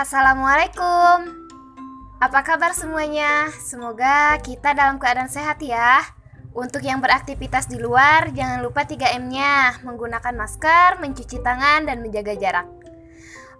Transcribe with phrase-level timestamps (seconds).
[0.00, 1.44] Assalamualaikum.
[2.24, 3.52] Apa kabar semuanya?
[3.60, 6.00] Semoga kita dalam keadaan sehat ya.
[6.56, 12.64] Untuk yang beraktivitas di luar, jangan lupa 3M-nya, menggunakan masker, mencuci tangan, dan menjaga jarak.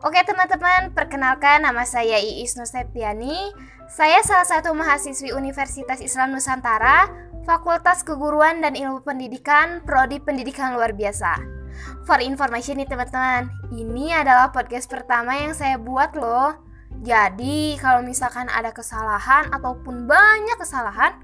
[0.00, 3.52] Oke teman-teman, perkenalkan nama saya Iis Nuseptiani.
[3.92, 7.04] Saya salah satu mahasiswi Universitas Islam Nusantara,
[7.44, 11.59] Fakultas Keguruan dan Ilmu Pendidikan, Prodi Pendidikan Luar Biasa.
[12.04, 16.58] For information nih teman-teman, ini adalah podcast pertama yang saya buat loh.
[17.00, 21.16] Jadi kalau misalkan ada kesalahan ataupun banyak kesalahan,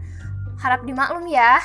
[0.62, 1.60] harap dimaklum ya.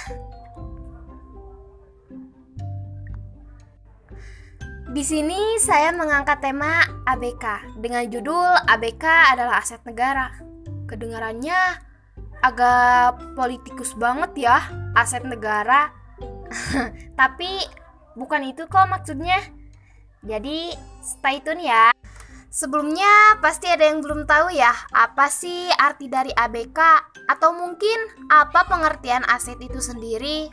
[4.92, 10.36] Di sini saya mengangkat tema ABK dengan judul ABK adalah aset negara.
[10.84, 11.80] Kedengarannya
[12.44, 14.60] agak politikus banget ya,
[14.92, 15.96] aset negara.
[17.20, 17.64] Tapi
[18.16, 19.40] Bukan itu kok maksudnya.
[20.22, 21.92] Jadi, stay tune ya.
[22.52, 26.80] Sebelumnya pasti ada yang belum tahu ya, apa sih arti dari ABK
[27.32, 30.52] atau mungkin apa pengertian aset itu sendiri?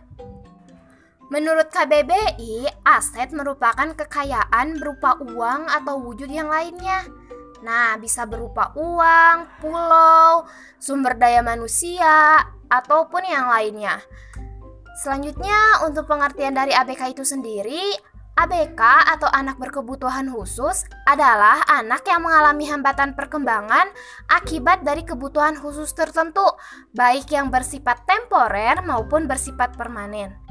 [1.28, 7.04] Menurut KBBI, aset merupakan kekayaan berupa uang atau wujud yang lainnya.
[7.66, 10.46] Nah, bisa berupa uang, pulau,
[10.78, 14.00] sumber daya manusia, ataupun yang lainnya.
[14.98, 17.94] Selanjutnya, untuk pengertian dari ABK itu sendiri,
[18.34, 18.82] ABK
[19.14, 23.90] atau anak berkebutuhan khusus adalah anak yang mengalami hambatan perkembangan
[24.26, 26.46] akibat dari kebutuhan khusus tertentu,
[26.98, 30.47] baik yang bersifat temporer maupun bersifat permanen.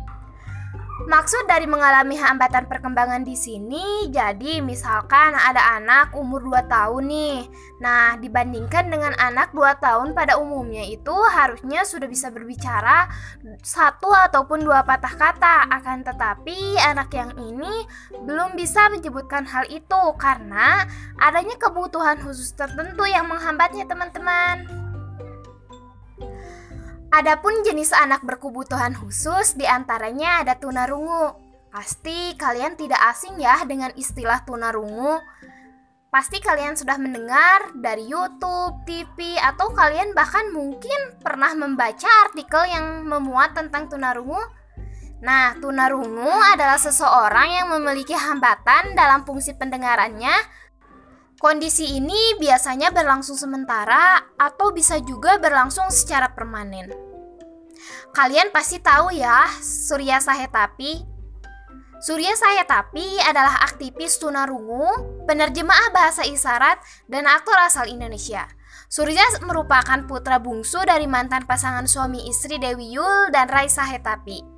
[1.06, 7.38] Maksud dari mengalami hambatan perkembangan di sini, jadi misalkan ada anak umur 2 tahun nih.
[7.78, 13.06] Nah, dibandingkan dengan anak 2 tahun pada umumnya itu harusnya sudah bisa berbicara
[13.62, 15.70] satu ataupun dua patah kata.
[15.70, 17.86] Akan tetapi anak yang ini
[18.26, 20.82] belum bisa menyebutkan hal itu karena
[21.22, 24.87] adanya kebutuhan khusus tertentu yang menghambatnya teman-teman.
[27.08, 31.40] Adapun jenis anak berkebutuhan khusus di antaranya ada tunarungu.
[31.72, 35.24] Pasti kalian tidak asing ya dengan istilah tunarungu.
[36.12, 43.08] Pasti kalian sudah mendengar dari YouTube, TV, atau kalian bahkan mungkin pernah membaca artikel yang
[43.08, 44.40] memuat tentang tunarungu.
[45.24, 50.36] Nah, tunarungu adalah seseorang yang memiliki hambatan dalam fungsi pendengarannya.
[51.38, 56.90] Kondisi ini biasanya berlangsung sementara atau bisa juga berlangsung secara permanen.
[58.10, 61.06] Kalian pasti tahu ya, Surya Sahetapi.
[62.02, 64.90] Surya Sahetapi adalah aktivis tunarungu,
[65.30, 68.50] penerjemah bahasa isyarat, dan aktor asal Indonesia.
[68.90, 74.57] Surya merupakan putra bungsu dari mantan pasangan suami istri Dewi Yul dan Raisa Hetapi.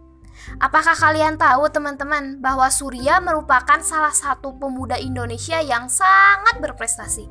[0.59, 7.29] Apakah kalian tahu teman-teman bahwa Surya merupakan salah satu pemuda Indonesia yang sangat berprestasi?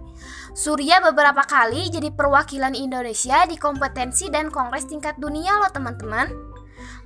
[0.55, 6.31] Surya beberapa kali jadi perwakilan Indonesia di kompetensi dan kongres tingkat dunia loh teman-teman.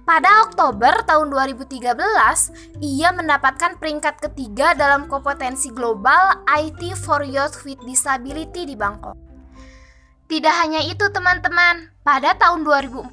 [0.03, 1.95] Pada Oktober tahun 2013,
[2.83, 9.32] ia mendapatkan peringkat ketiga dalam kompetensi global IT for Youth with Disability di Bangkok.
[10.33, 13.13] Tidak hanya itu teman-teman, pada tahun 2014,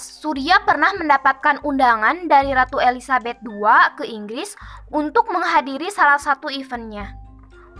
[0.00, 4.56] Surya pernah mendapatkan undangan dari Ratu Elizabeth II ke Inggris
[4.88, 7.12] untuk menghadiri salah satu eventnya.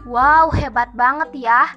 [0.04, 1.72] Wow, hebat banget ya.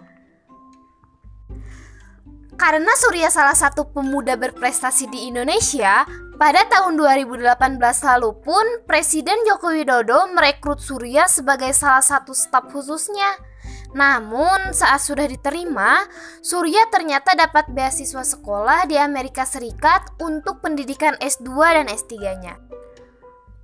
[2.60, 6.04] Karena Surya salah satu pemuda berprestasi di Indonesia,
[6.36, 13.49] pada tahun 2018 lalu pun Presiden Joko Widodo merekrut Surya sebagai salah satu staf khususnya.
[13.90, 16.06] Namun, saat sudah diterima,
[16.46, 22.70] Surya ternyata dapat beasiswa sekolah di Amerika Serikat untuk pendidikan S2 dan S3-nya.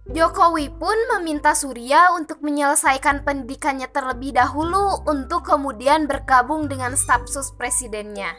[0.06, 7.50] Jokowi pun meminta Surya untuk menyelesaikan pendidikannya terlebih dahulu untuk kemudian bergabung dengan staf sus
[7.58, 8.38] presidennya.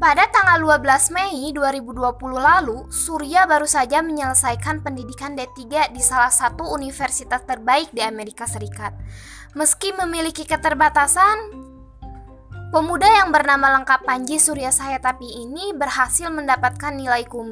[0.00, 1.92] Pada tanggal 12 Mei 2020
[2.40, 8.96] lalu, Surya baru saja menyelesaikan pendidikan D3 di salah satu universitas terbaik di Amerika Serikat.
[9.50, 11.50] Meski memiliki keterbatasan,
[12.70, 17.50] pemuda yang bernama lengkap Panji Surya Sayatapi ini berhasil mendapatkan nilai cum.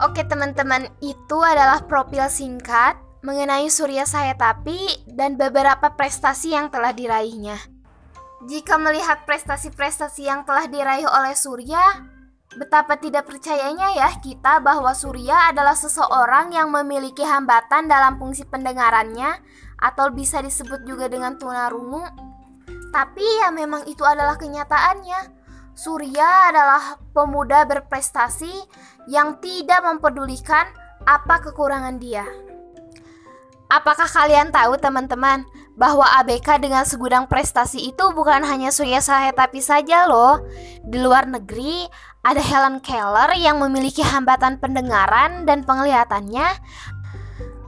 [0.00, 7.60] Oke teman-teman, itu adalah profil singkat mengenai Surya Sayatapi dan beberapa prestasi yang telah diraihnya.
[8.48, 12.15] Jika melihat prestasi-prestasi yang telah diraih oleh Surya,
[12.54, 19.42] betapa tidak percayanya ya kita bahwa Surya adalah seseorang yang memiliki hambatan dalam fungsi pendengarannya
[19.82, 22.06] atau bisa disebut juga dengan tunarungu.
[22.94, 25.34] Tapi ya memang itu adalah kenyataannya.
[25.76, 28.48] Surya adalah pemuda berprestasi
[29.12, 30.64] yang tidak mempedulikan
[31.04, 32.24] apa kekurangan dia.
[33.68, 35.44] Apakah kalian tahu teman-teman
[35.76, 40.40] bahwa ABK dengan segudang prestasi itu bukan hanya Surya Sahetapi saja loh.
[40.80, 41.84] Di luar negeri,
[42.24, 46.48] ada Helen Keller yang memiliki hambatan pendengaran dan penglihatannya.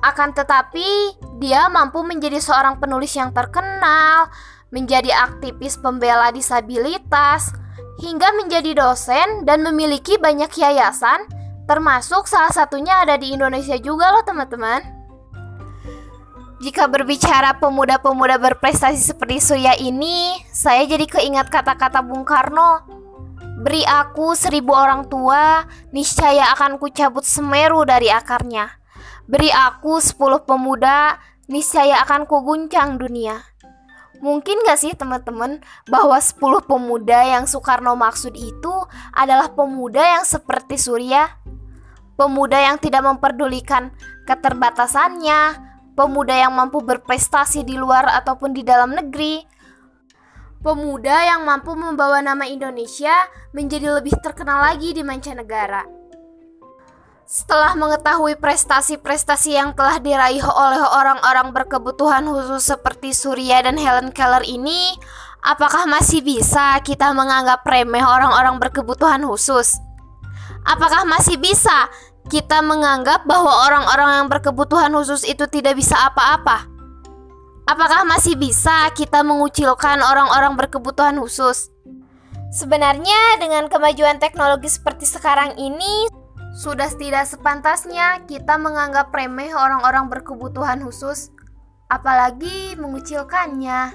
[0.00, 4.32] Akan tetapi, dia mampu menjadi seorang penulis yang terkenal,
[4.72, 7.52] menjadi aktivis pembela disabilitas,
[8.00, 11.26] hingga menjadi dosen dan memiliki banyak yayasan,
[11.68, 14.97] termasuk salah satunya ada di Indonesia juga loh teman-teman.
[16.58, 22.82] Jika berbicara pemuda-pemuda berprestasi seperti Surya ini, saya jadi keingat kata-kata Bung Karno.
[23.62, 25.62] Beri aku seribu orang tua,
[25.94, 28.74] niscaya akan kucabut semeru dari akarnya.
[29.30, 33.38] Beri aku sepuluh pemuda, niscaya akan kuguncang dunia.
[34.18, 38.74] Mungkin gak sih teman-teman bahwa sepuluh pemuda yang Soekarno maksud itu
[39.14, 41.38] adalah pemuda yang seperti Surya?
[42.18, 43.94] Pemuda yang tidak memperdulikan
[44.26, 45.67] keterbatasannya,
[45.98, 49.42] pemuda yang mampu berprestasi di luar ataupun di dalam negeri,
[50.62, 53.10] pemuda yang mampu membawa nama Indonesia
[53.50, 55.82] menjadi lebih terkenal lagi di mancanegara.
[57.28, 64.46] Setelah mengetahui prestasi-prestasi yang telah diraih oleh orang-orang berkebutuhan khusus seperti Surya dan Helen Keller
[64.46, 64.96] ini,
[65.44, 69.76] apakah masih bisa kita menganggap remeh orang-orang berkebutuhan khusus?
[70.64, 71.92] Apakah masih bisa
[72.28, 76.68] kita menganggap bahwa orang-orang yang berkebutuhan khusus itu tidak bisa apa-apa?
[77.68, 81.72] Apakah masih bisa kita mengucilkan orang-orang berkebutuhan khusus?
[82.48, 86.08] Sebenarnya dengan kemajuan teknologi seperti sekarang ini
[86.56, 91.28] sudah tidak sepantasnya kita menganggap remeh orang-orang berkebutuhan khusus,
[91.92, 93.92] apalagi mengucilkannya.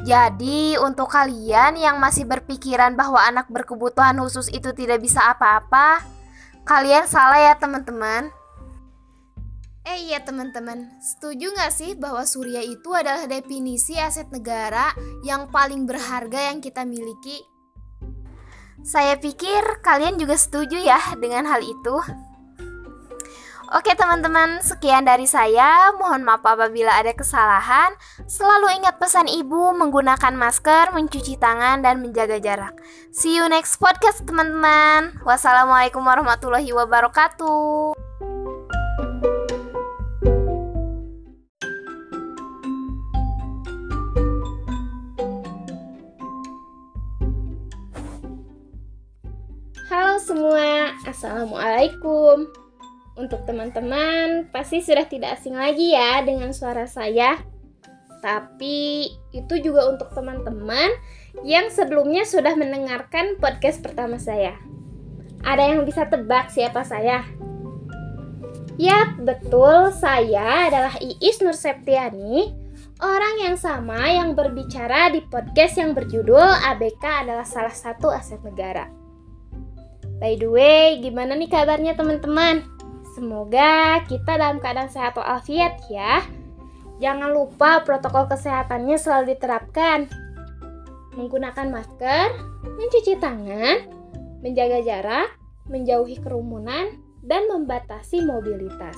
[0.00, 6.00] Jadi, untuk kalian yang masih berpikiran bahwa anak berkebutuhan khusus itu tidak bisa apa-apa,
[6.68, 8.30] Kalian salah ya teman-teman.
[9.80, 14.92] Eh iya teman-teman, setuju nggak sih bahwa surya itu adalah definisi aset negara
[15.24, 17.40] yang paling berharga yang kita miliki?
[18.84, 21.96] Saya pikir kalian juga setuju ya dengan hal itu.
[23.70, 25.94] Oke teman-teman, sekian dari saya.
[25.94, 27.94] Mohon maaf apabila ada kesalahan.
[28.26, 32.74] Selalu ingat pesan ibu menggunakan masker, mencuci tangan, dan menjaga jarak.
[33.14, 35.22] See you next podcast teman-teman.
[35.22, 37.94] Wassalamualaikum warahmatullahi wabarakatuh.
[49.86, 52.50] Halo semua, Assalamualaikum.
[53.18, 57.40] Untuk teman-teman, pasti sudah tidak asing lagi ya dengan suara saya.
[58.20, 60.92] Tapi itu juga untuk teman-teman
[61.42, 64.54] yang sebelumnya sudah mendengarkan podcast pertama saya.
[65.40, 67.24] Ada yang bisa tebak siapa saya?
[68.80, 69.92] Yap, betul.
[69.92, 72.52] Saya adalah Iis Nur Septiani,
[73.00, 78.88] orang yang sama yang berbicara di podcast yang berjudul ABK adalah salah satu aset negara.
[80.20, 82.79] By the way, gimana nih kabarnya teman-teman?
[83.20, 86.24] Semoga kita dalam keadaan sehat walafiat ya.
[87.04, 90.08] Jangan lupa protokol kesehatannya selalu diterapkan.
[91.20, 92.32] Menggunakan masker,
[92.64, 93.92] mencuci tangan,
[94.40, 95.36] menjaga jarak,
[95.68, 98.96] menjauhi kerumunan, dan membatasi mobilitas.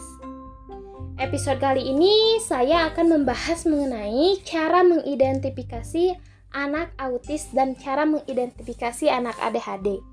[1.18, 6.14] Episode kali ini saya akan membahas mengenai cara mengidentifikasi
[6.54, 10.11] anak autis dan cara mengidentifikasi anak ADHD.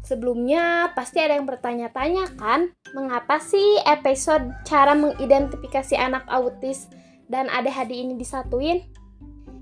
[0.00, 6.88] Sebelumnya pasti ada yang bertanya-tanya kan, mengapa sih episode cara mengidentifikasi anak autis
[7.28, 8.80] dan ADHD ini disatuin?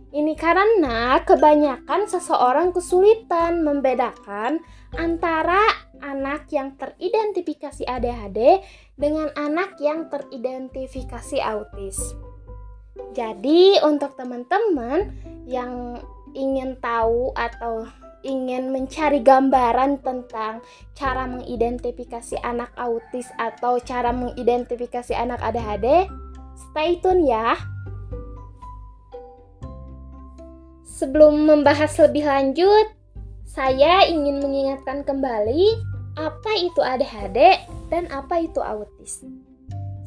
[0.08, 4.56] Ini karena kebanyakan seseorang kesulitan membedakan
[4.96, 5.60] antara
[6.00, 8.64] anak yang teridentifikasi ADHD
[8.96, 12.00] dengan anak yang teridentifikasi autis.
[13.12, 15.12] Jadi, untuk teman-teman
[15.44, 16.00] yang
[16.32, 17.84] ingin tahu atau
[18.26, 26.10] ingin mencari gambaran tentang cara mengidentifikasi anak autis atau cara mengidentifikasi anak ADHD,
[26.70, 27.54] stay tune ya.
[30.82, 32.90] Sebelum membahas lebih lanjut,
[33.46, 35.78] saya ingin mengingatkan kembali
[36.18, 39.22] apa itu ADHD dan apa itu autis.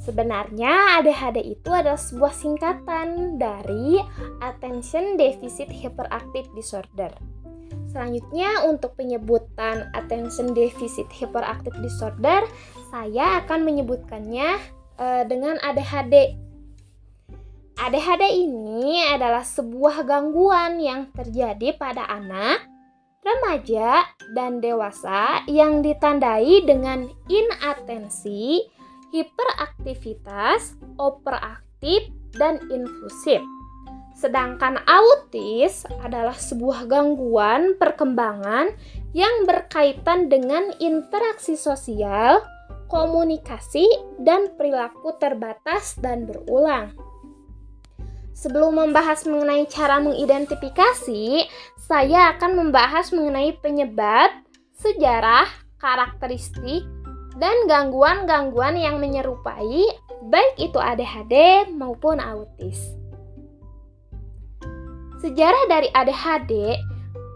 [0.02, 4.02] Sebenarnya ADHD itu adalah sebuah singkatan dari
[4.42, 7.14] Attention Deficit Hyperactive Disorder
[7.92, 12.48] Selanjutnya untuk penyebutan attention deficit hyperactive disorder,
[12.88, 14.50] saya akan menyebutkannya
[14.96, 16.40] uh, dengan ADHD.
[17.76, 22.64] ADHD ini adalah sebuah gangguan yang terjadi pada anak,
[23.20, 28.64] remaja, dan dewasa yang ditandai dengan inatensi,
[29.12, 32.08] hiperaktivitas, overaktif,
[32.40, 33.44] dan infusif.
[34.22, 38.70] Sedangkan autis adalah sebuah gangguan perkembangan
[39.18, 42.46] yang berkaitan dengan interaksi sosial,
[42.86, 43.90] komunikasi,
[44.22, 46.94] dan perilaku terbatas dan berulang.
[48.38, 51.50] Sebelum membahas mengenai cara mengidentifikasi,
[51.82, 54.38] saya akan membahas mengenai penyebab,
[54.78, 55.50] sejarah,
[55.82, 56.86] karakteristik,
[57.42, 59.82] dan gangguan-gangguan yang menyerupai,
[60.30, 63.01] baik itu ADHD maupun autis.
[65.22, 66.82] Sejarah dari ADHD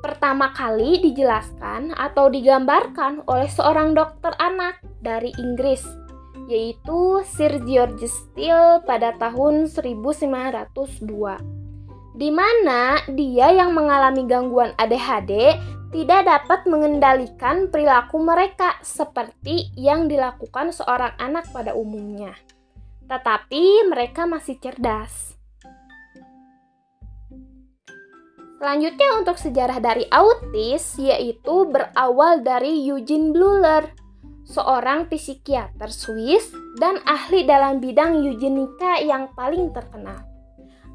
[0.01, 5.86] pertama kali dijelaskan atau digambarkan oleh seorang dokter anak dari Inggris,
[6.50, 11.65] yaitu Sir George Steele pada tahun 1902
[12.15, 15.60] di mana dia yang mengalami gangguan ADHD
[15.92, 22.36] tidak dapat mengendalikan perilaku mereka seperti yang dilakukan seorang anak pada umumnya.
[23.06, 25.35] Tetapi mereka masih cerdas.
[28.55, 33.91] Selanjutnya untuk sejarah dari autis yaitu berawal dari Eugene Bleuler,
[34.47, 40.24] seorang psikiater Swiss dan ahli dalam bidang eugenika yang paling terkenal.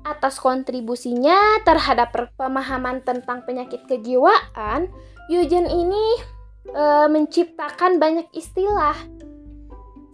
[0.00, 4.88] Atas kontribusinya terhadap pemahaman tentang penyakit kejiwaan,
[5.28, 6.06] Eugene ini
[6.72, 8.96] e, menciptakan banyak istilah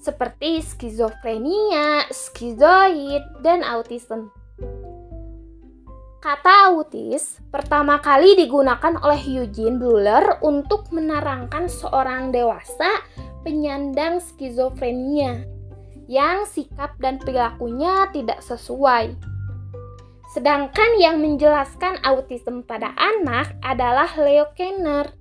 [0.03, 4.31] seperti skizofrenia, skizoid, dan autism.
[6.17, 13.05] Kata autis pertama kali digunakan oleh Eugene Bleuler untuk menerangkan seorang dewasa
[13.45, 15.45] penyandang skizofrenia
[16.09, 19.15] yang sikap dan perilakunya tidak sesuai.
[20.33, 25.13] Sedangkan yang menjelaskan autisme pada anak adalah Leo Kenner.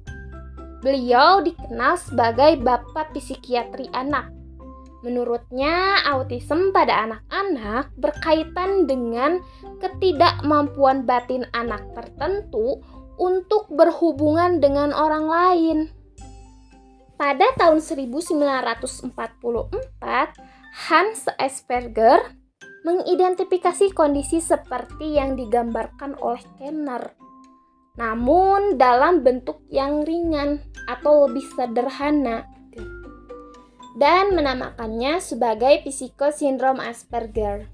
[0.84, 4.35] Beliau dikenal sebagai bapak psikiatri anak.
[5.06, 9.38] Menurutnya, autisme pada anak-anak berkaitan dengan
[9.78, 12.82] ketidakmampuan batin anak tertentu
[13.22, 15.78] untuk berhubungan dengan orang lain.
[17.22, 19.14] Pada tahun 1944,
[20.90, 22.26] Hans Asperger
[22.82, 27.14] mengidentifikasi kondisi seperti yang digambarkan oleh Kenner,
[27.94, 32.55] namun dalam bentuk yang ringan atau lebih sederhana
[33.96, 37.72] dan menamakannya sebagai psikosindrom Asperger.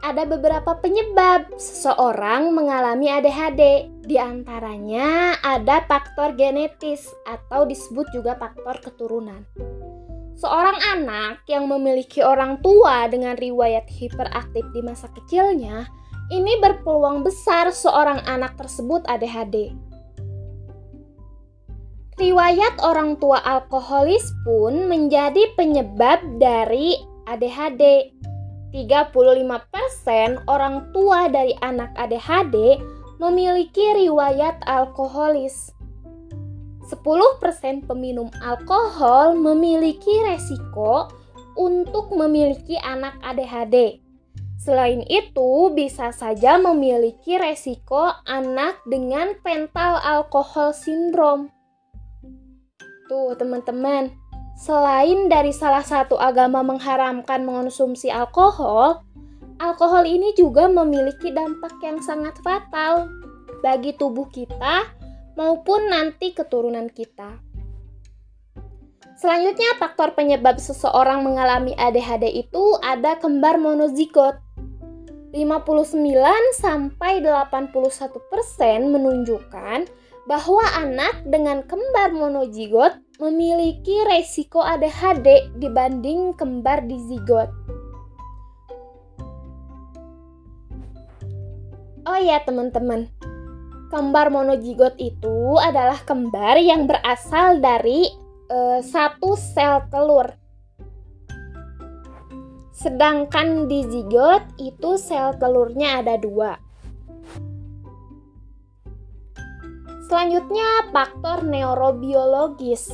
[0.00, 3.92] Ada beberapa penyebab seseorang mengalami ADHD.
[4.00, 9.44] Di antaranya ada faktor genetis atau disebut juga faktor keturunan.
[10.40, 15.84] Seorang anak yang memiliki orang tua dengan riwayat hiperaktif di masa kecilnya,
[16.32, 19.76] ini berpeluang besar seorang anak tersebut ADHD.
[22.20, 26.92] Riwayat orang tua alkoholis pun menjadi penyebab dari
[27.24, 28.12] ADHD.
[28.76, 32.76] 35% orang tua dari anak ADHD
[33.24, 35.72] memiliki riwayat alkoholis.
[36.92, 41.08] 10% peminum alkohol memiliki resiko
[41.56, 44.04] untuk memiliki anak ADHD.
[44.60, 51.48] Selain itu, bisa saja memiliki resiko anak dengan pental alkohol sindrom.
[53.10, 54.14] Tuh, teman-teman,
[54.54, 59.02] selain dari salah satu agama mengharamkan mengonsumsi alkohol,
[59.58, 63.10] alkohol ini juga memiliki dampak yang sangat fatal
[63.66, 64.86] bagi tubuh kita
[65.34, 67.42] maupun nanti keturunan kita.
[69.18, 74.38] Selanjutnya, faktor penyebab seseorang mengalami ADHD itu ada kembar monozigot.
[75.34, 75.98] 59
[76.54, 77.74] sampai 81%
[78.86, 79.90] menunjukkan
[80.28, 87.52] bahwa anak dengan kembar monozigot memiliki resiko ADHD dibanding kembar dizigot.
[92.08, 93.12] Oh ya teman-teman,
[93.92, 98.08] kembar monozigot itu adalah kembar yang berasal dari
[98.48, 100.32] uh, satu sel telur.
[102.72, 106.69] Sedangkan dizigot itu sel telurnya ada dua.
[110.10, 112.90] Selanjutnya, faktor neurobiologis.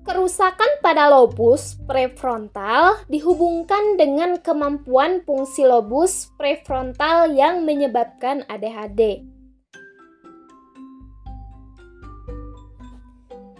[0.00, 9.28] Kerusakan pada lobus prefrontal dihubungkan dengan kemampuan fungsi lobus prefrontal yang menyebabkan ADHD.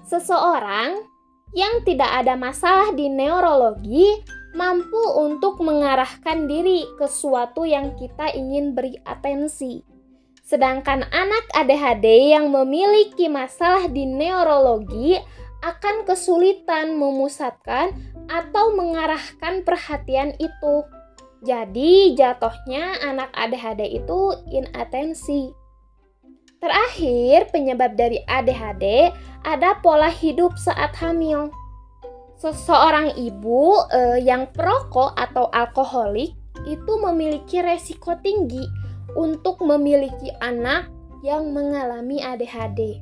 [0.09, 0.97] Seseorang
[1.53, 4.17] yang tidak ada masalah di neurologi
[4.57, 9.90] mampu untuk mengarahkan diri ke suatu yang kita ingin beri atensi.
[10.51, 15.15] Sedangkan anak ADHD yang memiliki masalah di neurologi
[15.63, 17.95] akan kesulitan memusatkan
[18.27, 20.83] atau mengarahkan perhatian itu.
[21.47, 25.55] Jadi jatuhnya anak ADHD itu inatensi.
[26.59, 29.15] Terakhir, penyebab dari ADHD
[29.47, 31.55] ada pola hidup saat hamil.
[32.43, 36.35] Seseorang ibu eh, yang perokok atau alkoholik
[36.67, 38.80] itu memiliki resiko tinggi
[39.17, 40.91] untuk memiliki anak
[41.21, 43.01] yang mengalami ADHD.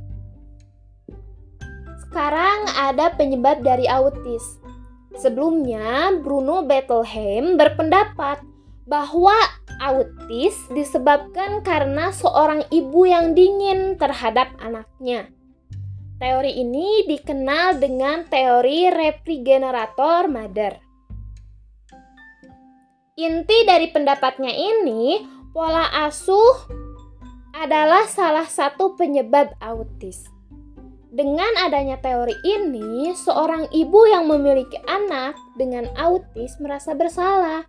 [2.08, 4.42] Sekarang ada penyebab dari autis.
[5.18, 8.40] Sebelumnya, Bruno Bettelheim berpendapat
[8.88, 9.36] bahwa
[9.78, 15.28] autis disebabkan karena seorang ibu yang dingin terhadap anaknya.
[16.18, 20.74] Teori ini dikenal dengan teori reprigenerator mother.
[23.18, 26.68] Inti dari pendapatnya ini, pola asuh
[27.56, 30.28] adalah salah satu penyebab autis.
[31.08, 37.64] Dengan adanya teori ini, seorang ibu yang memiliki anak dengan autis merasa bersalah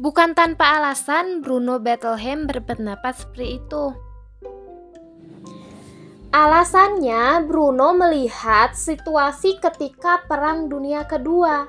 [0.00, 3.92] Bukan tanpa alasan Bruno Bettelheim berpendapat seperti itu.
[6.32, 11.68] Alasannya, Bruno melihat situasi ketika Perang Dunia Kedua.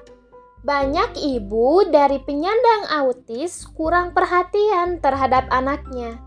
[0.63, 6.23] Banyak ibu dari penyandang autis kurang perhatian terhadap anaknya.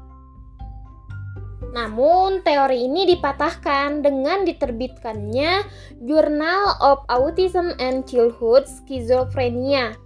[1.73, 5.64] Namun, teori ini dipatahkan dengan diterbitkannya
[6.05, 9.97] Journal of Autism and Childhood Schizophrenia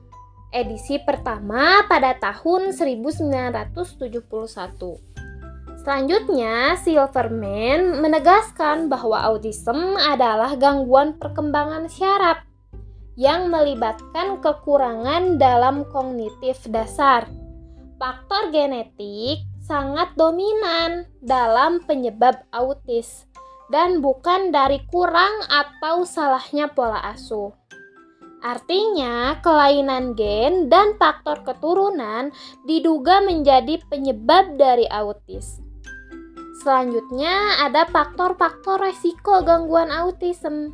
[0.50, 3.70] edisi pertama pada tahun 1971.
[5.80, 12.50] Selanjutnya, Silverman menegaskan bahwa autism adalah gangguan perkembangan syaraf
[13.19, 17.26] yang melibatkan kekurangan dalam kognitif dasar.
[18.00, 23.31] Faktor genetik sangat dominan dalam penyebab autis
[23.71, 27.55] dan bukan dari kurang atau salahnya pola asuh.
[28.40, 32.33] Artinya, kelainan gen dan faktor keturunan
[32.64, 35.61] diduga menjadi penyebab dari autis.
[36.64, 40.73] Selanjutnya, ada faktor-faktor resiko gangguan autism.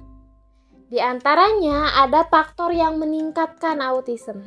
[0.87, 4.39] Di antaranya, ada faktor yang meningkatkan autism,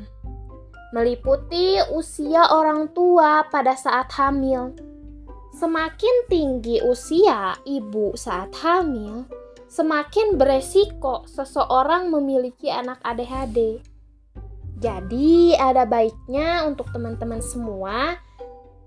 [0.95, 4.71] meliputi usia orang tua pada saat hamil.
[5.59, 9.27] Semakin tinggi usia ibu saat hamil,
[9.67, 13.83] semakin beresiko seseorang memiliki anak ADHD.
[14.79, 18.15] Jadi, ada baiknya untuk teman-teman semua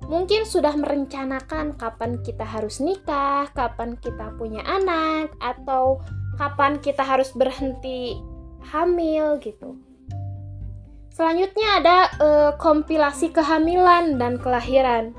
[0.08, 6.02] mungkin sudah merencanakan kapan kita harus nikah, kapan kita punya anak, atau
[6.36, 8.16] kapan kita harus berhenti
[8.72, 9.76] hamil gitu.
[11.12, 15.12] Selanjutnya ada uh, kompilasi kehamilan dan kelahiran.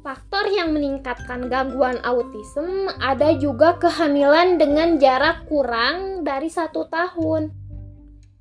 [0.00, 7.54] Faktor yang meningkatkan gangguan autism ada juga kehamilan dengan jarak kurang dari satu tahun.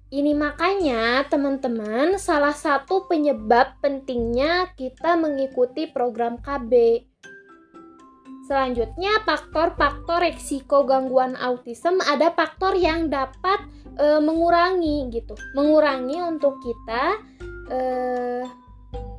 [0.10, 7.06] Ini makanya teman-teman salah satu penyebab pentingnya kita mengikuti program KB.
[8.50, 13.62] Selanjutnya faktor-faktor resiko gangguan autism ada faktor yang dapat
[13.94, 17.22] e, mengurangi gitu, mengurangi untuk kita
[17.70, 17.80] e,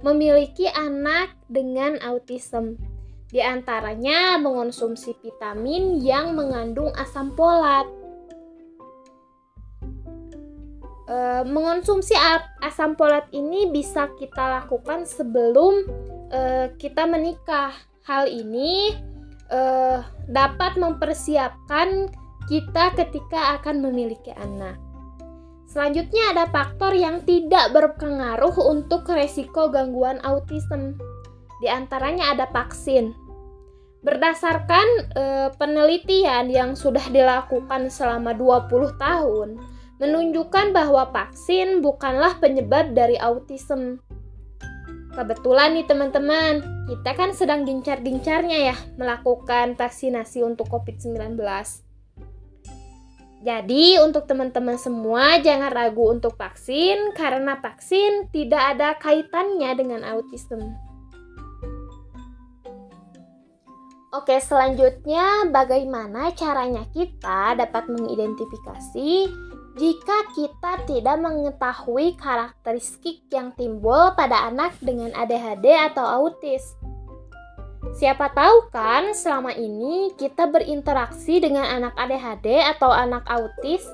[0.03, 2.75] memiliki anak dengan autism.
[3.31, 7.87] Di antaranya mengonsumsi vitamin yang mengandung asam folat.
[11.07, 12.19] E, mengonsumsi
[12.67, 15.87] asam folat ini bisa kita lakukan sebelum
[16.35, 16.41] e,
[16.83, 17.71] kita menikah.
[18.11, 19.10] Hal ini
[19.51, 19.61] e,
[20.31, 22.09] dapat mempersiapkan
[22.47, 24.79] kita ketika akan memiliki anak.
[25.71, 30.99] Selanjutnya ada faktor yang tidak berpengaruh untuk resiko gangguan autism.
[31.63, 33.15] Di antaranya ada vaksin.
[34.03, 35.25] Berdasarkan e,
[35.61, 39.49] penelitian yang sudah dilakukan selama 20 tahun,
[40.01, 44.01] menunjukkan bahwa vaksin bukanlah penyebab dari autism.
[45.11, 51.35] Kebetulan nih teman-teman, kita kan sedang gencar-gencarnya ya melakukan vaksinasi untuk COVID-19.
[53.41, 60.77] Jadi, untuk teman-teman semua, jangan ragu untuk vaksin karena vaksin tidak ada kaitannya dengan autism.
[64.11, 69.31] Oke, selanjutnya bagaimana caranya kita dapat mengidentifikasi
[69.79, 76.75] jika kita tidak mengetahui karakteristik yang timbul pada anak dengan ADHD atau autis?
[77.95, 83.87] Siapa tahu kan selama ini kita berinteraksi dengan anak ADHD atau anak autis.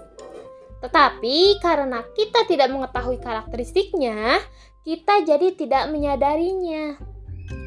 [0.80, 4.40] Tetapi karena kita tidak mengetahui karakteristiknya,
[4.80, 6.96] kita jadi tidak menyadarinya.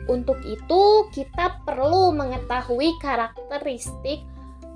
[0.09, 4.25] Untuk itu, kita perlu mengetahui karakteristik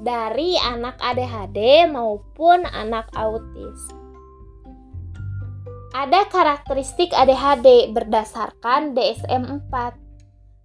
[0.01, 3.91] dari anak ADHD maupun anak autis.
[5.93, 9.73] Ada karakteristik ADHD berdasarkan DSM-4.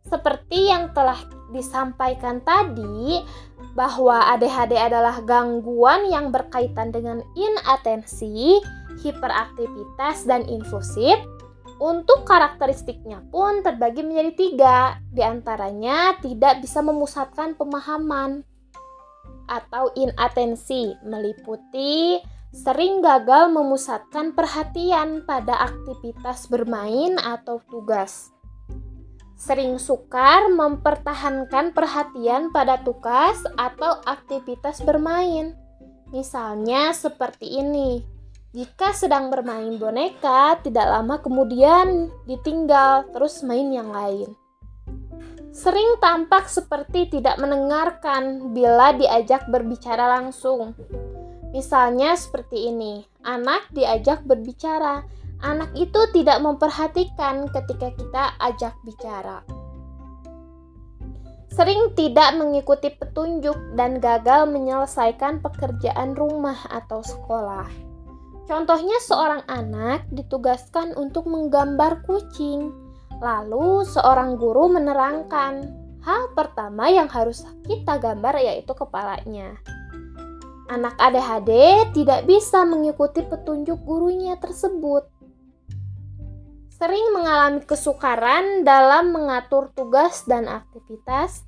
[0.09, 1.21] Seperti yang telah
[1.53, 3.21] disampaikan tadi,
[3.77, 8.57] bahwa ADHD adalah gangguan yang berkaitan dengan inatensi,
[9.05, 11.15] hiperaktivitas, dan infusif.
[11.79, 14.79] Untuk karakteristiknya pun terbagi menjadi tiga,
[15.15, 18.48] di antaranya tidak bisa memusatkan pemahaman
[19.49, 22.21] atau inatensi, meliputi
[22.53, 28.33] sering gagal memusatkan perhatian pada aktivitas bermain atau tugas
[29.39, 35.55] sering sukar mempertahankan perhatian pada tugas atau aktivitas bermain.
[36.11, 38.03] Misalnya seperti ini.
[38.51, 44.35] Jika sedang bermain boneka, tidak lama kemudian ditinggal terus main yang lain.
[45.59, 50.79] Sering tampak seperti tidak mendengarkan bila diajak berbicara langsung.
[51.51, 55.03] Misalnya seperti ini, anak diajak berbicara,
[55.43, 59.43] anak itu tidak memperhatikan ketika kita ajak bicara.
[61.51, 67.67] Sering tidak mengikuti petunjuk dan gagal menyelesaikan pekerjaan rumah atau sekolah.
[68.47, 72.71] Contohnya seorang anak ditugaskan untuk menggambar kucing.
[73.19, 75.67] Lalu seorang guru menerangkan
[76.07, 79.59] hal pertama yang harus kita gambar yaitu kepalanya.
[80.69, 81.51] Anak ADHD
[81.97, 85.19] tidak bisa mengikuti petunjuk gurunya tersebut
[86.79, 91.43] sering mengalami kesukaran dalam mengatur tugas dan aktivitas,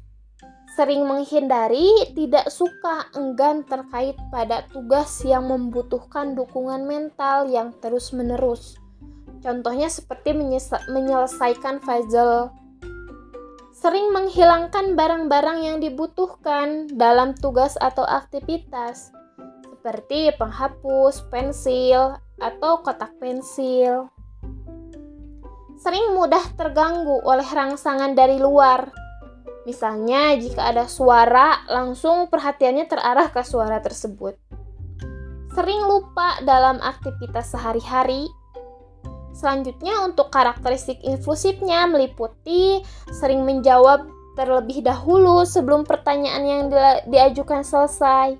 [0.74, 1.86] sering menghindari,
[2.18, 8.79] tidak suka, enggan terkait pada tugas yang membutuhkan dukungan mental yang terus-menerus.
[9.40, 10.36] Contohnya seperti
[10.88, 12.52] menyelesaikan puzzle.
[13.72, 19.08] Sering menghilangkan barang-barang yang dibutuhkan dalam tugas atau aktivitas,
[19.72, 24.12] seperti penghapus, pensil, atau kotak pensil
[25.80, 28.92] sering mudah terganggu oleh rangsangan dari luar.
[29.64, 34.36] Misalnya, jika ada suara, langsung perhatiannya terarah ke suara tersebut.
[35.56, 38.28] Sering lupa dalam aktivitas sehari-hari.
[39.40, 44.04] Selanjutnya, untuk karakteristik influsifnya meliputi sering menjawab
[44.36, 46.62] terlebih dahulu sebelum pertanyaan yang
[47.08, 48.36] diajukan selesai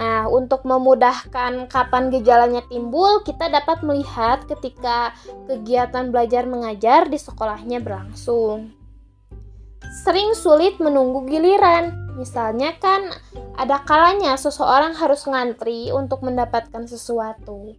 [0.00, 5.12] Nah, untuk memudahkan kapan gejalanya timbul, kita dapat melihat ketika
[5.50, 8.70] kegiatan belajar mengajar di sekolahnya berlangsung.
[10.06, 13.10] Sering sulit menunggu giliran, misalnya kan
[13.58, 17.74] ada kalanya seseorang harus ngantri untuk mendapatkan sesuatu.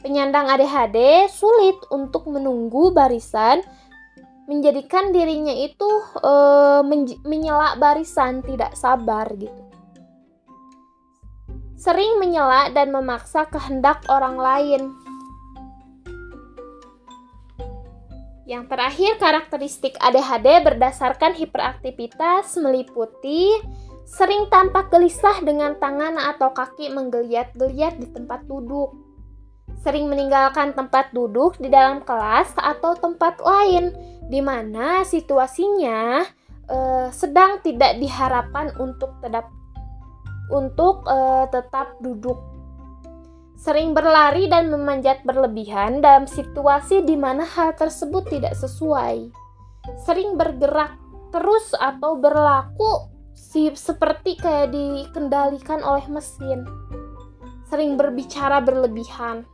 [0.00, 3.60] Penyandang ADHD sulit untuk menunggu barisan,
[4.48, 6.34] menjadikan dirinya itu e,
[7.28, 9.70] menyela barisan, tidak sabar gitu
[11.80, 14.82] sering menyela dan memaksa kehendak orang lain.
[18.44, 23.48] Yang terakhir, karakteristik ADHD berdasarkan hiperaktivitas meliputi
[24.04, 28.92] sering tampak gelisah dengan tangan atau kaki menggeliat-geliat di tempat duduk.
[29.80, 33.96] Sering meninggalkan tempat duduk di dalam kelas atau tempat lain
[34.28, 36.22] di mana situasinya
[36.68, 39.48] eh, sedang tidak diharapkan untuk tetap
[40.50, 42.36] untuk uh, tetap duduk.
[43.60, 49.30] Sering berlari dan memanjat berlebihan dalam situasi di mana hal tersebut tidak sesuai.
[50.04, 50.96] Sering bergerak
[51.30, 56.64] terus atau berlaku si seperti kayak dikendalikan oleh mesin.
[57.70, 59.46] Sering berbicara berlebihan.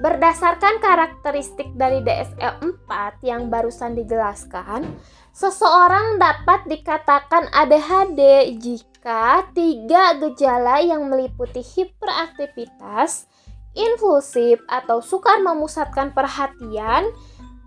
[0.00, 4.96] Berdasarkan karakteristik dari DSL 4 yang barusan dijelaskan,
[5.36, 13.28] seseorang dapat dikatakan ADHD jika tiga gejala yang meliputi hiperaktivitas,
[13.76, 17.12] impulsif atau sukar memusatkan perhatian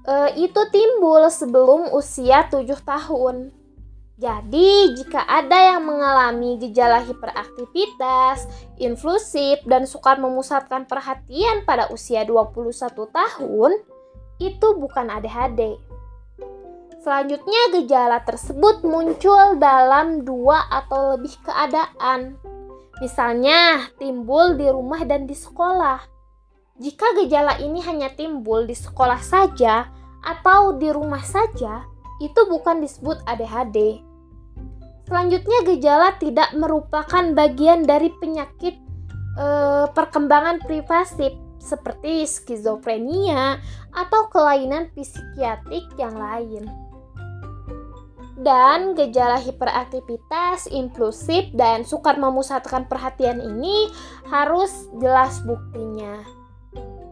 [0.01, 3.53] e, itu timbul sebelum usia 7 tahun.
[4.13, 8.45] Jadi, jika ada yang mengalami gejala hiperaktivitas,
[8.77, 13.71] influsif, dan sukar memusatkan perhatian pada usia 21 tahun,
[14.37, 15.81] itu bukan ADHD.
[17.01, 22.37] Selanjutnya, gejala tersebut muncul dalam dua atau lebih keadaan.
[23.01, 26.05] Misalnya, timbul di rumah dan di sekolah.
[26.77, 29.89] Jika gejala ini hanya timbul di sekolah saja
[30.23, 31.83] atau di rumah saja,
[32.23, 33.99] itu bukan disebut ADHD.
[35.03, 38.79] Selanjutnya gejala tidak merupakan bagian dari penyakit
[39.35, 39.47] e,
[39.91, 43.59] perkembangan privasi seperti skizofrenia
[43.91, 46.63] atau kelainan psikiatrik yang lain.
[48.33, 53.87] Dan gejala hiperaktivitas, impulsif, dan sukar memusatkan perhatian ini
[54.27, 56.19] harus jelas buktinya.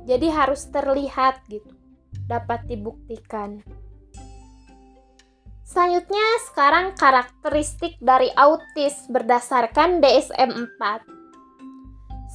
[0.10, 1.72] Jadi harus terlihat gitu,
[2.26, 3.62] dapat dibuktikan.
[5.72, 11.08] Selanjutnya sekarang karakteristik dari autis berdasarkan DSM-4.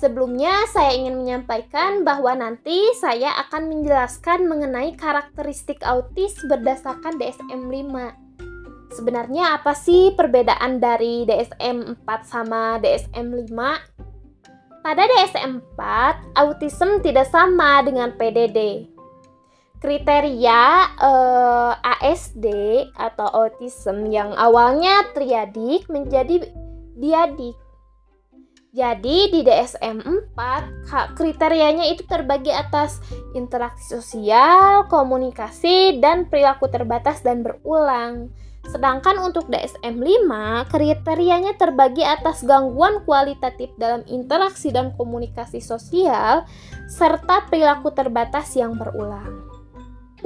[0.01, 7.93] Sebelumnya saya ingin menyampaikan bahwa nanti saya akan menjelaskan mengenai karakteristik autis berdasarkan DSM-5.
[8.97, 13.53] Sebenarnya apa sih perbedaan dari DSM-4 sama DSM-5?
[14.81, 15.81] Pada DSM-4,
[16.41, 18.96] autism tidak sama dengan PDD
[19.87, 20.63] kriteria
[20.99, 22.47] uh, eh, ASD
[22.99, 26.43] atau autism yang awalnya triadik menjadi
[26.99, 27.55] diadik.
[28.75, 30.03] Jadi di DSM
[30.35, 32.99] 4 kriterianya itu terbagi atas
[33.33, 38.35] interaksi sosial, komunikasi, dan perilaku terbatas dan berulang.
[38.67, 46.43] Sedangkan untuk DSM 5 kriterianya terbagi atas gangguan kualitatif dalam interaksi dan komunikasi sosial
[46.91, 49.46] serta perilaku terbatas yang berulang.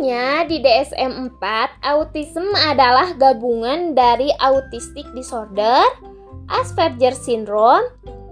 [0.00, 1.44] Selanjutnya di DSM-4,
[1.84, 5.84] autism adalah gabungan dari autistic disorder,
[6.48, 7.84] Asperger syndrome,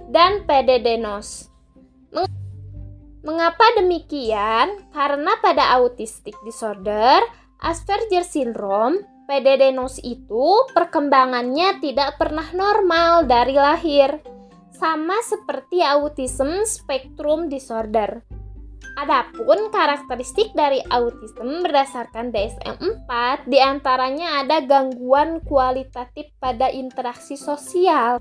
[0.08, 1.52] dan PDD-NOS.
[3.20, 4.80] Mengapa demikian?
[4.96, 7.20] Karena pada autistic disorder,
[7.60, 14.24] Asperger syndrome, PDD-NOS itu perkembangannya tidak pernah normal dari lahir,
[14.72, 18.37] sama seperti autism spectrum disorder.
[18.98, 28.18] Adapun karakteristik dari autisme berdasarkan DSM-4 di antaranya ada gangguan kualitatif pada interaksi sosial,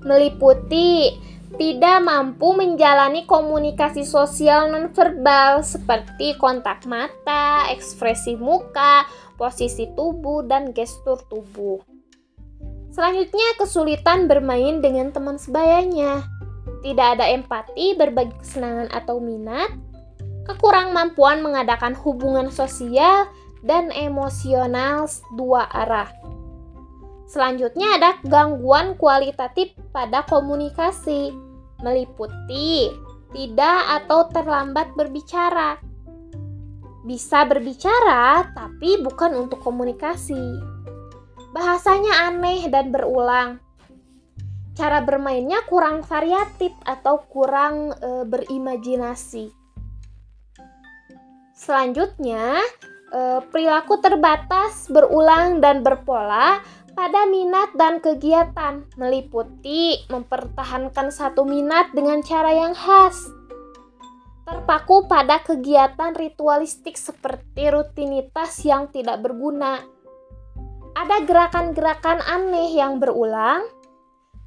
[0.00, 1.12] meliputi
[1.60, 9.04] tidak mampu menjalani komunikasi sosial nonverbal seperti kontak mata, ekspresi muka,
[9.36, 11.84] posisi tubuh, dan gestur tubuh.
[12.96, 16.24] Selanjutnya, kesulitan bermain dengan teman sebayanya.
[16.80, 19.87] Tidak ada empati, berbagi kesenangan atau minat,
[20.48, 23.28] kekurang mampuan mengadakan hubungan sosial
[23.60, 25.04] dan emosional
[25.36, 26.08] dua arah.
[27.28, 31.36] Selanjutnya ada gangguan kualitatif pada komunikasi,
[31.84, 32.88] meliputi
[33.36, 35.76] tidak atau terlambat berbicara.
[37.04, 40.40] Bisa berbicara, tapi bukan untuk komunikasi.
[41.52, 43.60] Bahasanya aneh dan berulang.
[44.72, 49.57] Cara bermainnya kurang variatif atau kurang e, berimajinasi.
[51.58, 52.62] Selanjutnya,
[53.10, 56.62] eh, perilaku terbatas, berulang, dan berpola
[56.94, 63.26] pada minat dan kegiatan, meliputi mempertahankan satu minat dengan cara yang khas.
[64.46, 69.82] Terpaku pada kegiatan ritualistik seperti rutinitas yang tidak berguna.
[70.94, 73.66] Ada gerakan-gerakan aneh yang berulang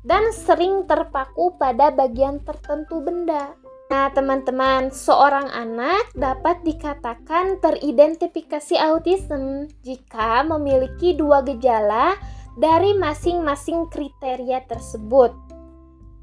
[0.02, 3.61] dan sering terpaku pada bagian tertentu benda.
[3.91, 12.15] Nah, teman-teman, seorang anak dapat dikatakan teridentifikasi autism jika memiliki dua gejala
[12.56, 15.36] dari masing-masing kriteria tersebut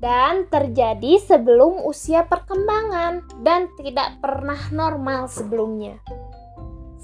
[0.01, 6.01] dan terjadi sebelum usia perkembangan dan tidak pernah normal sebelumnya.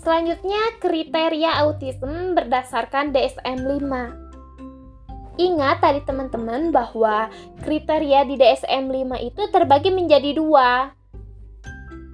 [0.00, 4.23] Selanjutnya, kriteria autism berdasarkan DSM-5.
[5.34, 7.26] Ingat tadi teman-teman bahwa
[7.66, 10.94] kriteria di DSM-5 itu terbagi menjadi dua,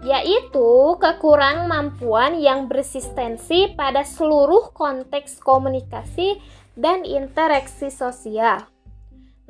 [0.00, 6.40] yaitu kekurang mampuan yang bersistensi pada seluruh konteks komunikasi
[6.72, 8.64] dan interaksi sosial.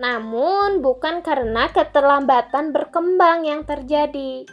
[0.00, 4.48] Namun, bukan karena keterlambatan berkembang yang terjadi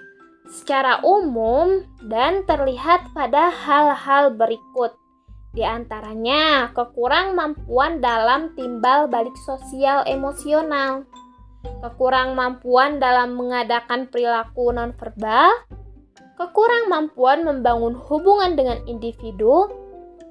[0.45, 4.93] secara umum dan terlihat pada hal-hal berikut.
[5.57, 11.01] Di antaranya, kekurang mampuan dalam timbal balik sosial emosional,
[11.81, 15.49] kekurang mampuan dalam mengadakan perilaku nonverbal,
[16.37, 19.65] kekurang mampuan membangun hubungan dengan individu.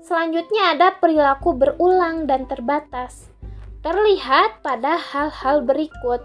[0.06, 3.26] Selanjutnya ada perilaku berulang dan terbatas.
[3.82, 6.22] Terlihat pada hal-hal berikut.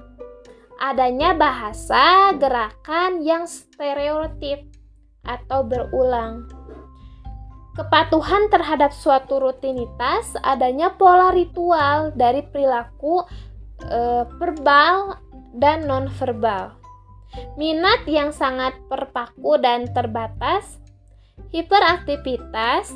[0.78, 4.62] Adanya bahasa gerakan yang stereotip
[5.26, 6.46] atau berulang
[7.72, 13.24] Kepatuhan terhadap suatu rutinitas, adanya pola ritual dari perilaku
[13.80, 15.16] e, verbal
[15.56, 16.76] dan nonverbal.
[17.56, 20.84] Minat yang sangat perpaku dan terbatas,
[21.56, 22.92] hiperaktivitas,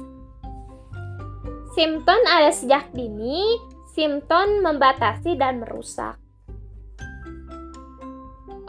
[1.72, 3.56] simptom ada sejak dini,
[3.96, 6.20] simptom membatasi dan merusak.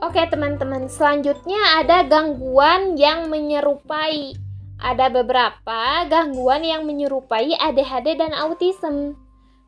[0.06, 4.45] Oke teman-teman, selanjutnya ada gangguan yang menyerupai
[4.80, 9.16] ada beberapa gangguan yang menyerupai ADHD dan autism.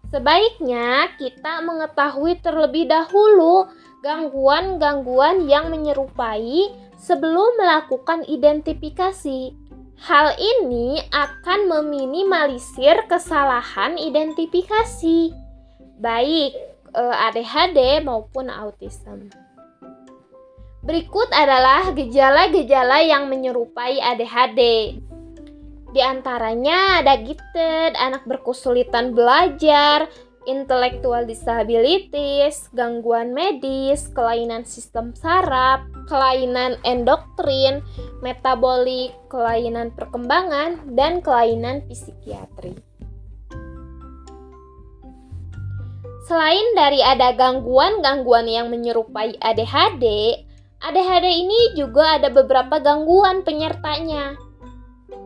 [0.09, 3.69] Sebaiknya kita mengetahui terlebih dahulu
[4.01, 9.53] gangguan-gangguan yang menyerupai sebelum melakukan identifikasi.
[9.99, 15.35] Hal ini akan meminimalisir kesalahan identifikasi,
[15.99, 16.53] baik
[16.95, 19.48] eh, ADHD maupun autism.
[20.79, 24.95] Berikut adalah gejala-gejala yang menyerupai ADHD.
[25.91, 30.07] Di antaranya ada gifted, anak berkesulitan belajar,
[30.47, 37.83] intellectual disabilities, gangguan medis, kelainan sistem saraf, kelainan endokrin,
[38.23, 42.79] metabolik, kelainan perkembangan, dan kelainan psikiatri.
[46.29, 50.05] Selain dari ada gangguan-gangguan yang menyerupai ADHD,
[50.79, 54.39] ADHD ini juga ada beberapa gangguan penyertanya.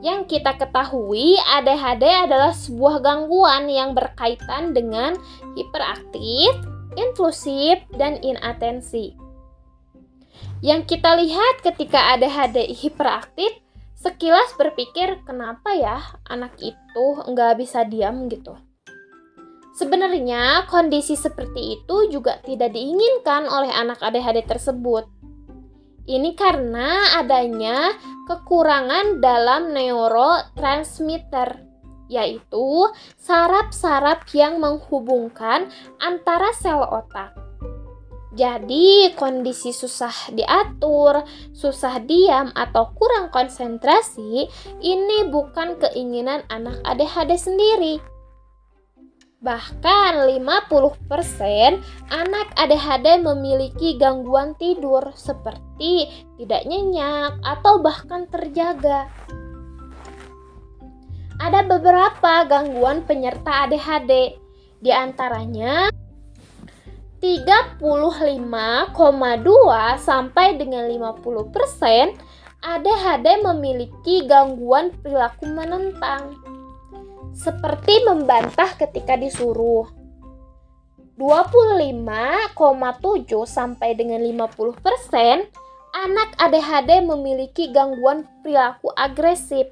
[0.00, 5.12] Yang kita ketahui, ADHD adalah sebuah gangguan yang berkaitan dengan
[5.52, 6.56] hiperaktif,
[6.96, 9.12] inklusif, dan inatensi.
[10.64, 13.52] Yang kita lihat ketika ADHD hiperaktif,
[13.92, 16.00] sekilas berpikir kenapa ya
[16.32, 18.56] anak itu nggak bisa diam gitu.
[19.76, 25.21] Sebenarnya kondisi seperti itu juga tidak diinginkan oleh anak ADHD tersebut
[26.06, 27.94] ini karena adanya
[28.26, 31.62] kekurangan dalam neurotransmitter,
[32.10, 35.70] yaitu saraf-saraf yang menghubungkan
[36.02, 37.38] antara sel otak.
[38.32, 41.20] Jadi, kondisi susah diatur,
[41.52, 44.48] susah diam, atau kurang konsentrasi
[44.80, 48.00] ini bukan keinginan anak ADHD sendiri,
[49.42, 51.02] Bahkan 50%
[52.14, 56.06] anak ADHD memiliki gangguan tidur seperti
[56.38, 59.10] tidak nyenyak atau bahkan terjaga.
[61.42, 64.38] Ada beberapa gangguan penyerta ADHD,
[64.78, 65.90] di antaranya
[67.18, 67.82] 35,2
[69.98, 76.38] sampai dengan 50% ADHD memiliki gangguan perilaku menentang
[77.32, 79.88] seperti membantah ketika disuruh.
[81.20, 82.56] 25,7
[83.44, 85.44] sampai dengan 50%
[85.92, 89.68] anak ADHD memiliki gangguan perilaku agresif.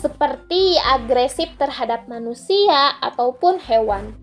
[0.00, 4.16] Seperti agresif terhadap manusia ataupun hewan.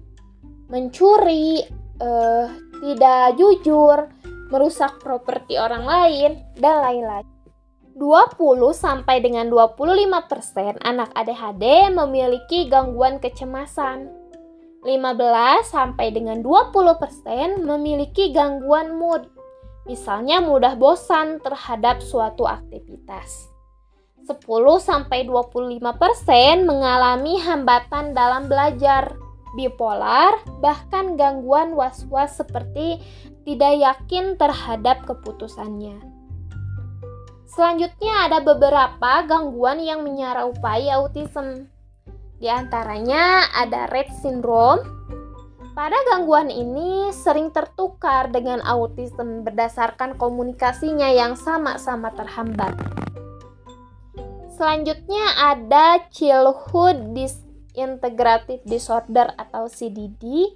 [0.68, 1.64] Mencuri,
[2.02, 2.46] eh,
[2.84, 4.12] tidak jujur,
[4.52, 7.39] merusak properti orang lain, dan lain-lain.
[8.00, 14.08] 20 sampai dengan 25% anak ADHD memiliki gangguan kecemasan.
[14.88, 19.28] 15 sampai dengan 20% memiliki gangguan mood.
[19.84, 23.52] Misalnya mudah bosan terhadap suatu aktivitas.
[24.24, 24.40] 10
[24.80, 29.12] sampai 25% mengalami hambatan dalam belajar,
[29.60, 33.04] bipolar, bahkan gangguan was-was seperti
[33.44, 36.09] tidak yakin terhadap keputusannya.
[37.60, 41.68] Selanjutnya ada beberapa gangguan yang menyerupai autism.
[42.40, 44.80] Di antaranya ada Rett syndrome.
[45.76, 52.80] Pada gangguan ini sering tertukar dengan autism berdasarkan komunikasinya yang sama-sama terhambat.
[54.56, 60.48] Selanjutnya ada Childhood Disintegrative Disorder atau CDD.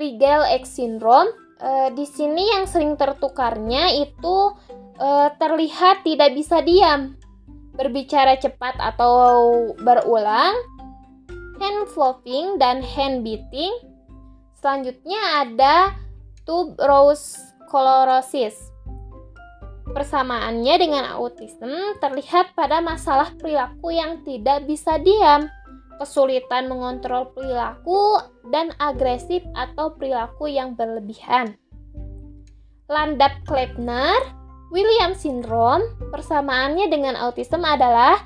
[0.00, 4.56] Rigel X syndrome uh, di sini yang sering tertukarnya itu
[4.98, 7.14] uh, terlihat tidak bisa diam,
[7.76, 10.56] berbicara cepat atau berulang,
[11.60, 13.72] hand fluffing dan hand beating.
[14.56, 15.94] Selanjutnya ada
[16.44, 18.56] tuberculosis.
[19.90, 25.50] Persamaannya dengan autism terlihat pada masalah perilaku yang tidak bisa diam
[26.00, 31.60] kesulitan mengontrol perilaku, dan agresif atau perilaku yang berlebihan.
[32.88, 34.18] Landap Klebner,
[34.72, 38.18] William syndrome, persamaannya dengan autism adalah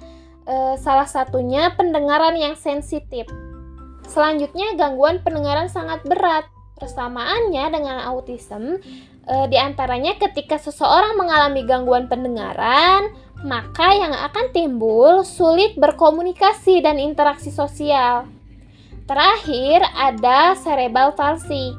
[0.47, 3.27] e, salah satunya pendengaran yang sensitif.
[4.07, 6.47] Selanjutnya gangguan pendengaran sangat berat.
[6.79, 8.81] Persamaannya dengan autism
[9.25, 13.09] e, di antaranya ketika seseorang mengalami gangguan pendengaran,
[13.45, 18.25] maka yang akan timbul sulit berkomunikasi dan interaksi sosial.
[19.05, 21.77] Terakhir ada cerebral palsy.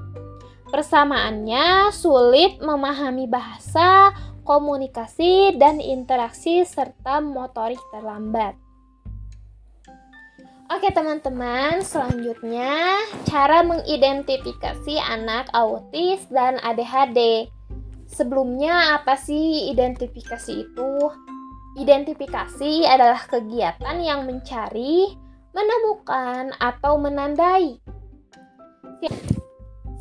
[0.69, 4.13] Persamaannya sulit memahami bahasa,
[4.45, 8.53] komunikasi, dan interaksi serta motorik terlambat.
[10.69, 17.49] Oke teman-teman, selanjutnya cara mengidentifikasi anak autis dan ADHD.
[18.05, 21.24] Sebelumnya, apa sih identifikasi itu?
[21.75, 25.11] Identifikasi adalah kegiatan yang mencari,
[25.51, 27.83] menemukan, atau menandai.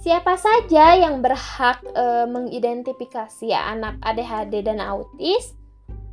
[0.04, 5.56] Siapa saja yang berhak e, mengidentifikasi anak ADHD dan autis?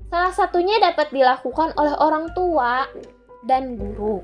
[0.10, 2.90] Salah satunya dapat dilakukan oleh orang tua
[3.46, 4.24] dan guru.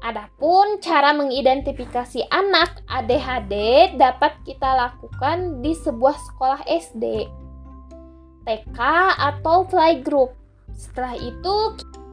[0.00, 3.54] Adapun cara mengidentifikasi anak ADHD
[4.00, 7.28] dapat kita lakukan di sebuah sekolah SD,
[8.46, 8.78] TK
[9.16, 10.36] atau playgroup.
[10.72, 11.56] Setelah itu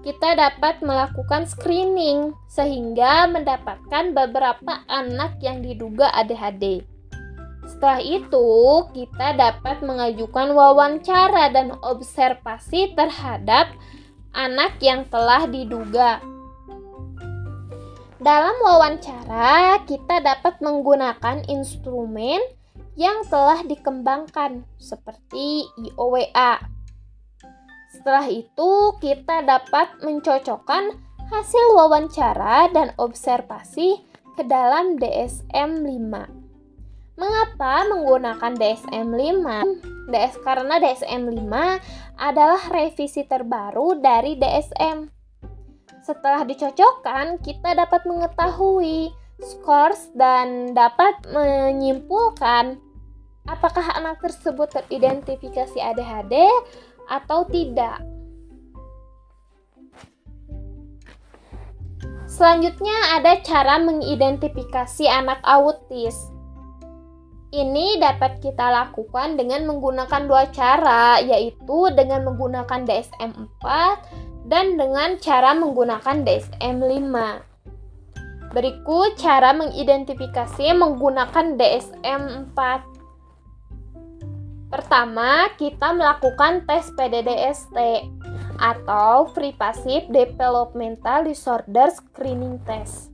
[0.04, 6.84] kita dapat melakukan screening sehingga mendapatkan beberapa anak yang diduga ADHD.
[7.68, 8.48] Setelah itu,
[8.96, 13.76] kita dapat mengajukan wawancara dan observasi terhadap
[14.32, 16.24] anak yang telah diduga
[18.18, 22.42] dalam wawancara, kita dapat menggunakan instrumen
[22.98, 26.60] yang telah dikembangkan seperti IOWA.
[27.94, 30.98] Setelah itu, kita dapat mencocokkan
[31.30, 34.02] hasil wawancara dan observasi
[34.34, 36.14] ke dalam DSM-5.
[37.18, 39.46] Mengapa menggunakan DSM-5?
[40.08, 41.54] DS karena DSM-5
[42.18, 45.18] adalah revisi terbaru dari DSM
[46.08, 49.12] setelah dicocokkan, kita dapat mengetahui
[49.44, 52.80] scores dan dapat menyimpulkan
[53.48, 56.36] apakah anak tersebut teridentifikasi ADHD
[57.08, 58.04] atau tidak.
[62.28, 66.14] Selanjutnya ada cara mengidentifikasi anak autis.
[67.56, 73.64] Ini dapat kita lakukan dengan menggunakan dua cara, yaitu dengan menggunakan DSM-4
[74.52, 77.16] dan dengan cara menggunakan DSM-5.
[78.52, 82.60] Berikut cara mengidentifikasi menggunakan DSM-4.
[84.68, 87.78] Pertama, kita melakukan tes PDDST
[88.60, 93.10] atau Free Passive Developmental Disorder Screening Test.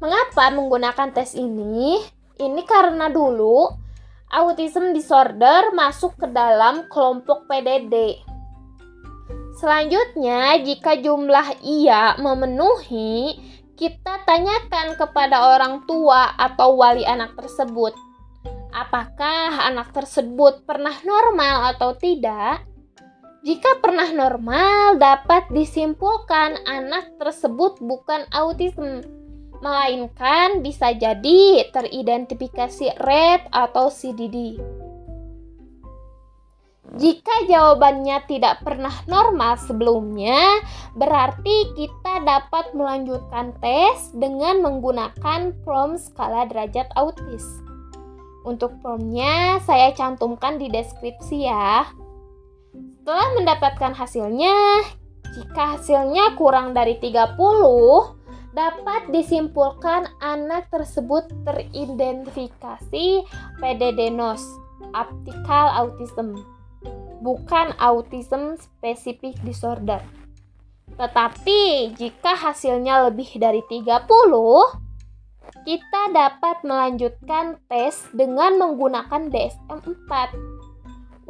[0.00, 2.00] Mengapa menggunakan tes ini?
[2.40, 3.68] Ini karena dulu
[4.32, 8.32] autism disorder masuk ke dalam kelompok PDD
[9.52, 13.36] Selanjutnya, jika jumlah iya memenuhi,
[13.76, 17.92] kita tanyakan kepada orang tua atau wali anak tersebut,
[18.72, 22.64] apakah anak tersebut pernah normal atau tidak.
[23.44, 29.02] Jika pernah normal, dapat disimpulkan anak tersebut bukan autisme,
[29.62, 34.58] melainkan bisa jadi teridentifikasi Red atau CDD.
[36.92, 40.60] Jika jawabannya tidak pernah normal sebelumnya,
[40.92, 47.61] berarti kita dapat melanjutkan tes dengan menggunakan prom skala derajat autis.
[48.42, 51.86] Untuk promnya saya cantumkan di deskripsi ya.
[53.02, 54.82] Setelah mendapatkan hasilnya,
[55.34, 57.38] jika hasilnya kurang dari 30,
[58.54, 63.06] dapat disimpulkan anak tersebut teridentifikasi
[63.58, 64.42] PDD-NOS,
[64.94, 66.38] Optical Autism
[67.22, 70.02] bukan autism specific disorder.
[70.98, 74.04] Tetapi jika hasilnya lebih dari 30,
[75.62, 80.10] kita dapat melanjutkan tes dengan menggunakan DSM-4.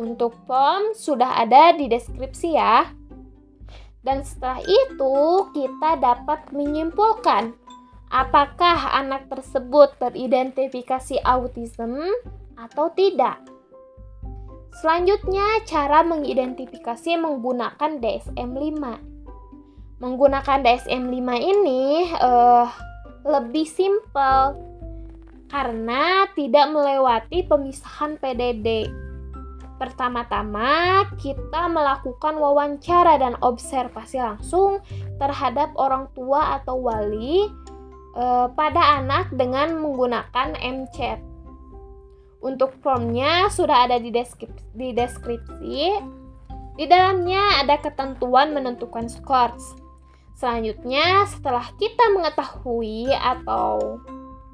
[0.01, 2.89] Untuk form sudah ada di deskripsi ya.
[4.03, 5.17] Dan setelah itu
[5.55, 7.55] kita dapat menyimpulkan
[8.11, 11.97] apakah anak tersebut teridentifikasi autism
[12.59, 13.41] atau tidak.
[14.81, 18.83] Selanjutnya, cara mengidentifikasi menggunakan DSM-5.
[20.01, 22.67] Menggunakan DSM-5 ini uh,
[23.23, 24.59] lebih simpel
[25.53, 28.89] karena tidak melewati pemisahan PDD.
[29.77, 34.79] Pertama-tama, kita melakukan wawancara dan observasi langsung
[35.19, 37.51] terhadap orang tua atau wali
[38.15, 41.19] uh, pada anak dengan menggunakan MChat.
[42.43, 45.79] Untuk formnya sudah ada di deskripsi, di deskripsi.
[46.73, 49.82] Di dalamnya ada ketentuan menentukan scores.
[50.43, 54.03] Selanjutnya, setelah kita mengetahui atau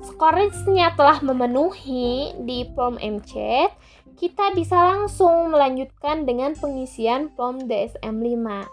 [0.05, 3.72] scoresnya telah memenuhi di form MChat,
[4.20, 8.68] kita bisa langsung melanjutkan dengan pengisian form DSM-5.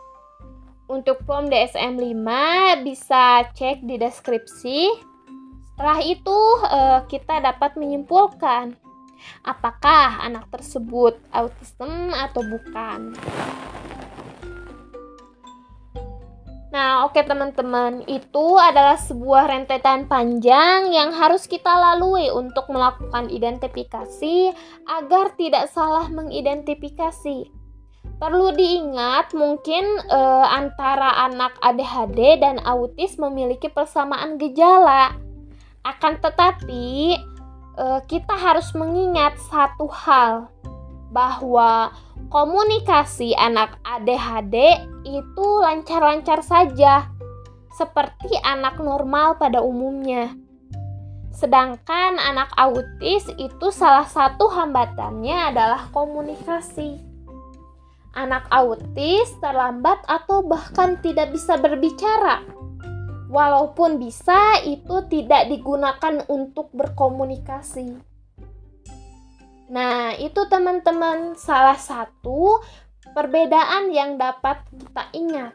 [0.91, 2.27] Untuk form DSM-5
[2.83, 4.91] bisa cek di deskripsi.
[5.71, 8.75] Setelah itu, eh, kita dapat menyimpulkan
[9.47, 13.15] apakah anak tersebut autism atau bukan.
[16.75, 24.51] Nah, oke teman-teman, itu adalah sebuah rentetan panjang yang harus kita lalui untuk melakukan identifikasi
[24.83, 27.47] agar tidak salah mengidentifikasi.
[28.19, 35.15] Perlu diingat, mungkin eh, antara anak ADHD dan autis memiliki persamaan gejala.
[35.79, 37.15] Akan tetapi,
[37.79, 40.51] eh, kita harus mengingat satu hal,
[41.15, 41.95] bahwa
[42.27, 47.07] komunikasi anak ADHD itu lancar-lancar saja,
[47.71, 50.35] seperti anak normal pada umumnya.
[51.31, 56.99] Sedangkan anak autis itu salah satu hambatannya adalah komunikasi.
[58.15, 62.43] Anak autis terlambat atau bahkan tidak bisa berbicara.
[63.27, 68.14] Walaupun bisa, itu tidak digunakan untuk berkomunikasi.
[69.69, 72.61] Nah, itu teman-teman salah satu
[73.17, 75.53] perbedaan yang dapat kita ingat.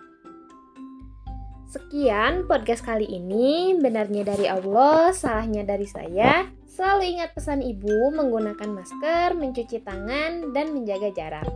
[1.70, 6.50] Sekian podcast kali ini, benarnya dari Allah, salahnya dari saya.
[6.66, 11.46] Selalu ingat pesan ibu menggunakan masker, mencuci tangan, dan menjaga jarak.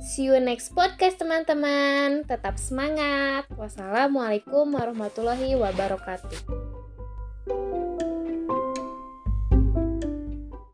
[0.00, 2.24] See you next podcast teman-teman.
[2.24, 3.46] Tetap semangat.
[3.54, 6.40] Wassalamualaikum warahmatullahi wabarakatuh.